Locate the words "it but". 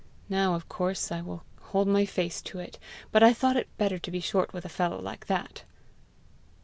2.57-3.21